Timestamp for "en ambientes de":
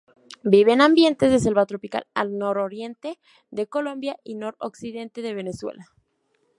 0.73-1.37